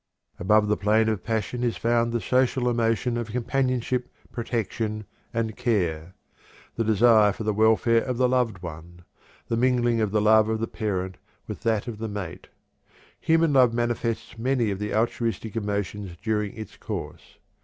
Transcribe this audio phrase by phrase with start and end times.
[0.39, 6.15] Above the plane of passion is found the social emotion of companionship, protection, and care;
[6.75, 9.03] the desire for the welfare of the loved one;
[9.47, 12.47] the mingling of the love of the parent with that of the mate.
[13.19, 17.37] Human love manifests many of the altruistic emotions during its course.